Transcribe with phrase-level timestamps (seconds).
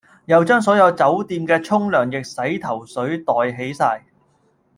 [0.25, 4.01] 又將所有酒店既沖涼液洗頭水袋起哂